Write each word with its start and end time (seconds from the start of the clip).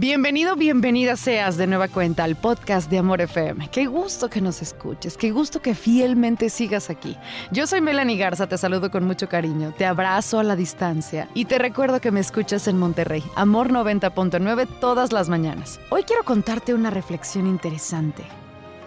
Bienvenido, 0.00 0.54
bienvenida 0.54 1.16
seas 1.16 1.56
de 1.56 1.66
nueva 1.66 1.88
cuenta 1.88 2.22
al 2.22 2.36
podcast 2.36 2.88
de 2.88 2.98
Amor 2.98 3.20
FM. 3.20 3.68
Qué 3.72 3.86
gusto 3.86 4.30
que 4.30 4.40
nos 4.40 4.62
escuches, 4.62 5.16
qué 5.16 5.32
gusto 5.32 5.60
que 5.60 5.74
fielmente 5.74 6.50
sigas 6.50 6.88
aquí. 6.88 7.16
Yo 7.50 7.66
soy 7.66 7.80
Melanie 7.80 8.16
Garza, 8.16 8.46
te 8.46 8.56
saludo 8.58 8.92
con 8.92 9.02
mucho 9.02 9.28
cariño, 9.28 9.74
te 9.76 9.86
abrazo 9.86 10.38
a 10.38 10.44
la 10.44 10.54
distancia 10.54 11.28
y 11.34 11.46
te 11.46 11.58
recuerdo 11.58 12.00
que 12.00 12.12
me 12.12 12.20
escuchas 12.20 12.68
en 12.68 12.78
Monterrey, 12.78 13.24
Amor 13.34 13.72
90.9 13.72 14.68
todas 14.80 15.10
las 15.10 15.28
mañanas. 15.28 15.80
Hoy 15.90 16.04
quiero 16.04 16.22
contarte 16.22 16.74
una 16.74 16.90
reflexión 16.90 17.48
interesante. 17.48 18.22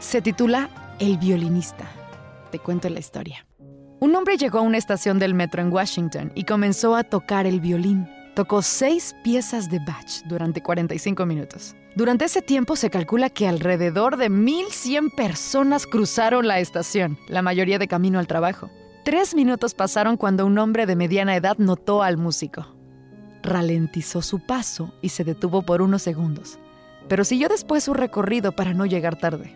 Se 0.00 0.20
titula 0.20 0.68
El 0.98 1.16
violinista. 1.16 1.86
Te 2.50 2.58
cuento 2.58 2.90
la 2.90 3.00
historia. 3.00 3.46
Un 3.98 4.14
hombre 4.14 4.36
llegó 4.36 4.58
a 4.58 4.62
una 4.62 4.76
estación 4.76 5.18
del 5.18 5.32
metro 5.32 5.62
en 5.62 5.72
Washington 5.72 6.32
y 6.34 6.44
comenzó 6.44 6.96
a 6.96 7.02
tocar 7.02 7.46
el 7.46 7.60
violín. 7.60 8.17
Tocó 8.38 8.62
seis 8.62 9.16
piezas 9.24 9.68
de 9.68 9.80
Bach 9.80 10.22
durante 10.26 10.62
45 10.62 11.26
minutos. 11.26 11.74
Durante 11.96 12.26
ese 12.26 12.40
tiempo 12.40 12.76
se 12.76 12.88
calcula 12.88 13.30
que 13.30 13.48
alrededor 13.48 14.16
de 14.16 14.30
1.100 14.30 15.12
personas 15.12 15.88
cruzaron 15.88 16.46
la 16.46 16.60
estación, 16.60 17.18
la 17.26 17.42
mayoría 17.42 17.80
de 17.80 17.88
camino 17.88 18.20
al 18.20 18.28
trabajo. 18.28 18.70
Tres 19.04 19.34
minutos 19.34 19.74
pasaron 19.74 20.16
cuando 20.16 20.46
un 20.46 20.56
hombre 20.56 20.86
de 20.86 20.94
mediana 20.94 21.34
edad 21.34 21.56
notó 21.58 22.04
al 22.04 22.16
músico. 22.16 22.64
Ralentizó 23.42 24.22
su 24.22 24.38
paso 24.38 24.94
y 25.02 25.08
se 25.08 25.24
detuvo 25.24 25.62
por 25.62 25.82
unos 25.82 26.02
segundos, 26.02 26.60
pero 27.08 27.24
siguió 27.24 27.48
después 27.48 27.82
su 27.82 27.92
recorrido 27.92 28.52
para 28.52 28.72
no 28.72 28.86
llegar 28.86 29.18
tarde. 29.18 29.52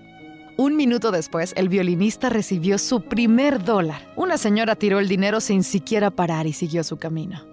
Un 0.56 0.74
minuto 0.74 1.12
después, 1.12 1.52
el 1.56 1.68
violinista 1.68 2.30
recibió 2.30 2.78
su 2.78 3.02
primer 3.02 3.62
dólar. 3.62 4.12
Una 4.16 4.38
señora 4.38 4.74
tiró 4.74 4.98
el 4.98 5.06
dinero 5.06 5.40
sin 5.40 5.62
siquiera 5.62 6.10
parar 6.10 6.48
y 6.48 6.52
siguió 6.52 6.82
su 6.82 6.96
camino. 6.96 7.51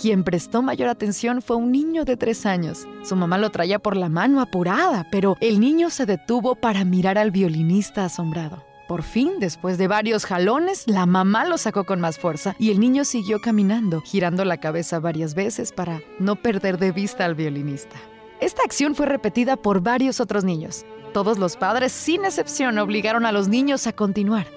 Quien 0.00 0.24
prestó 0.24 0.60
mayor 0.60 0.88
atención 0.88 1.40
fue 1.40 1.56
un 1.56 1.70
niño 1.70 2.04
de 2.04 2.16
tres 2.16 2.46
años. 2.46 2.86
Su 3.04 3.16
mamá 3.16 3.38
lo 3.38 3.50
traía 3.50 3.78
por 3.78 3.96
la 3.96 4.08
mano 4.08 4.40
apurada, 4.40 5.06
pero 5.10 5.36
el 5.40 5.60
niño 5.60 5.88
se 5.90 6.04
detuvo 6.04 6.56
para 6.56 6.84
mirar 6.84 7.16
al 7.16 7.30
violinista 7.30 8.04
asombrado. 8.04 8.64
Por 8.88 9.02
fin, 9.02 9.34
después 9.38 9.78
de 9.78 9.88
varios 9.88 10.26
jalones, 10.26 10.84
la 10.86 11.06
mamá 11.06 11.46
lo 11.46 11.56
sacó 11.56 11.84
con 11.84 12.00
más 12.00 12.18
fuerza 12.18 12.54
y 12.58 12.70
el 12.70 12.80
niño 12.80 13.04
siguió 13.04 13.40
caminando, 13.40 14.02
girando 14.02 14.44
la 14.44 14.58
cabeza 14.58 15.00
varias 15.00 15.34
veces 15.34 15.72
para 15.72 16.02
no 16.18 16.36
perder 16.36 16.78
de 16.78 16.92
vista 16.92 17.24
al 17.24 17.34
violinista. 17.34 17.96
Esta 18.40 18.62
acción 18.62 18.94
fue 18.94 19.06
repetida 19.06 19.56
por 19.56 19.80
varios 19.80 20.20
otros 20.20 20.44
niños. 20.44 20.84
Todos 21.14 21.38
los 21.38 21.56
padres, 21.56 21.92
sin 21.92 22.24
excepción, 22.26 22.76
obligaron 22.78 23.24
a 23.24 23.32
los 23.32 23.48
niños 23.48 23.86
a 23.86 23.92
continuar. 23.92 24.48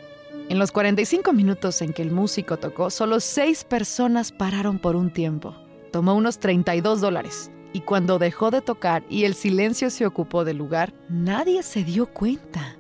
En 0.50 0.60
los 0.60 0.72
45 0.72 1.34
minutos 1.34 1.82
en 1.82 1.92
que 1.92 2.02
el 2.02 2.12
músico 2.12 2.56
tocó, 2.56 2.90
solo 2.90 3.20
seis 3.20 3.66
personas 3.66 4.32
pararon 4.32 4.80
por 4.80 4.96
un 4.96 5.12
tiempo. 5.12 5.54
Tomó 5.92 6.16
unos 6.16 6.40
32 6.40 7.02
dólares. 7.02 7.52
Y 7.74 7.82
cuando 7.82 8.18
dejó 8.18 8.50
de 8.50 8.62
tocar 8.62 9.04
y 9.10 9.26
el 9.26 9.34
silencio 9.34 9.90
se 9.90 10.06
ocupó 10.06 10.46
del 10.46 10.56
lugar, 10.56 10.94
nadie 11.10 11.64
se 11.64 11.84
dio 11.84 12.06
cuenta. 12.06 12.78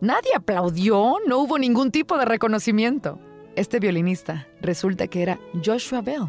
Nadie 0.00 0.30
aplaudió, 0.36 1.16
no 1.26 1.38
hubo 1.38 1.58
ningún 1.58 1.90
tipo 1.90 2.16
de 2.16 2.26
reconocimiento. 2.26 3.18
Este 3.56 3.80
violinista 3.80 4.46
resulta 4.60 5.08
que 5.08 5.22
era 5.22 5.40
Joshua 5.64 6.02
Bell, 6.02 6.28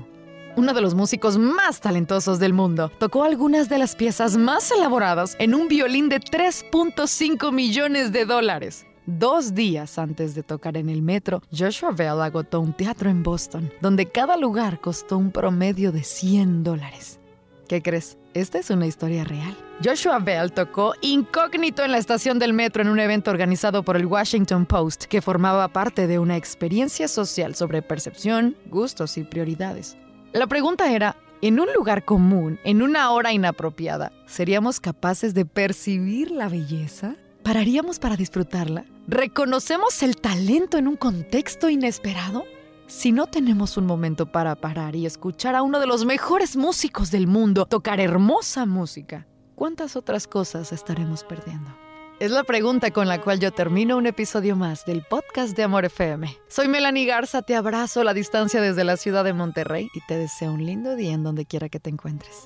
uno 0.57 0.73
de 0.73 0.81
los 0.81 0.95
músicos 0.95 1.37
más 1.37 1.79
talentosos 1.79 2.39
del 2.39 2.53
mundo. 2.53 2.91
Tocó 2.97 3.23
algunas 3.23 3.69
de 3.69 3.77
las 3.77 3.95
piezas 3.95 4.35
más 4.35 4.71
elaboradas 4.71 5.35
en 5.37 5.53
un 5.53 5.67
violín 5.67 6.09
de 6.09 6.19
3.5 6.19 7.51
millones 7.51 8.11
de 8.11 8.25
dólares. 8.25 8.87
Dos 9.17 9.53
días 9.53 9.97
antes 9.97 10.35
de 10.35 10.43
tocar 10.43 10.77
en 10.77 10.87
el 10.87 11.01
metro, 11.01 11.41
Joshua 11.51 11.91
Bell 11.91 12.21
agotó 12.21 12.61
un 12.61 12.71
teatro 12.71 13.09
en 13.09 13.23
Boston, 13.23 13.69
donde 13.81 14.05
cada 14.05 14.37
lugar 14.37 14.79
costó 14.79 15.17
un 15.17 15.31
promedio 15.31 15.91
de 15.91 16.01
100 16.01 16.63
dólares. 16.63 17.19
¿Qué 17.67 17.81
crees? 17.81 18.17
Esta 18.33 18.59
es 18.59 18.69
una 18.69 18.87
historia 18.87 19.25
real. 19.25 19.53
Joshua 19.83 20.19
Bell 20.19 20.53
tocó 20.53 20.93
incógnito 21.01 21.83
en 21.83 21.91
la 21.91 21.97
estación 21.97 22.39
del 22.39 22.53
metro 22.53 22.83
en 22.83 22.87
un 22.87 23.01
evento 23.01 23.31
organizado 23.31 23.83
por 23.83 23.97
el 23.97 24.05
Washington 24.05 24.65
Post 24.65 25.03
que 25.05 25.21
formaba 25.21 25.67
parte 25.67 26.07
de 26.07 26.17
una 26.17 26.37
experiencia 26.37 27.09
social 27.09 27.53
sobre 27.53 27.81
percepción, 27.81 28.55
gustos 28.67 29.17
y 29.17 29.25
prioridades. 29.25 29.97
La 30.31 30.47
pregunta 30.47 30.89
era, 30.89 31.17
en 31.41 31.59
un 31.59 31.73
lugar 31.73 32.05
común, 32.05 32.59
en 32.63 32.81
una 32.81 33.11
hora 33.11 33.33
inapropiada, 33.33 34.13
¿seríamos 34.25 34.79
capaces 34.79 35.33
de 35.33 35.43
percibir 35.43 36.31
la 36.31 36.47
belleza? 36.47 37.17
¿Pararíamos 37.43 37.97
para 37.97 38.15
disfrutarla? 38.15 38.85
¿Reconocemos 39.07 40.03
el 40.03 40.17
talento 40.17 40.77
en 40.77 40.87
un 40.87 40.95
contexto 40.95 41.69
inesperado? 41.69 42.45
Si 42.85 43.11
no 43.11 43.25
tenemos 43.25 43.77
un 43.77 43.87
momento 43.87 44.31
para 44.31 44.55
parar 44.55 44.95
y 44.95 45.07
escuchar 45.07 45.55
a 45.55 45.63
uno 45.63 45.79
de 45.79 45.87
los 45.87 46.05
mejores 46.05 46.55
músicos 46.55 47.09
del 47.09 47.25
mundo 47.25 47.65
tocar 47.65 47.99
hermosa 47.99 48.67
música, 48.67 49.27
¿cuántas 49.55 49.95
otras 49.95 50.27
cosas 50.27 50.71
estaremos 50.71 51.23
perdiendo? 51.23 51.75
Es 52.19 52.29
la 52.29 52.43
pregunta 52.43 52.91
con 52.91 53.07
la 53.07 53.19
cual 53.19 53.39
yo 53.39 53.51
termino 53.51 53.97
un 53.97 54.05
episodio 54.05 54.55
más 54.55 54.85
del 54.85 55.03
podcast 55.03 55.57
de 55.57 55.63
Amor 55.63 55.85
FM. 55.85 56.37
Soy 56.47 56.67
Melanie 56.67 57.07
Garza, 57.07 57.41
te 57.41 57.55
abrazo 57.55 58.01
a 58.01 58.03
la 58.03 58.13
distancia 58.13 58.61
desde 58.61 58.83
la 58.83 58.97
ciudad 58.97 59.23
de 59.23 59.33
Monterrey 59.33 59.89
y 59.95 60.01
te 60.05 60.15
deseo 60.15 60.51
un 60.51 60.63
lindo 60.63 60.95
día 60.95 61.13
en 61.13 61.23
donde 61.23 61.47
quiera 61.47 61.69
que 61.69 61.79
te 61.79 61.89
encuentres. 61.89 62.45